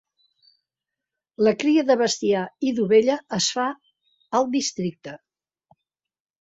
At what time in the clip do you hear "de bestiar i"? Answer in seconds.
1.91-2.75